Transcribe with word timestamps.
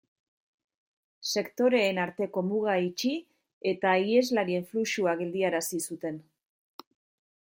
Sektoreen 1.33 1.99
arteko 2.05 2.43
muga 2.51 2.77
itxi 2.85 3.11
eta 3.75 3.93
iheslarien 4.07 4.67
fluxua 4.71 5.15
geldiarazi 5.21 5.83
zuten. 5.91 6.19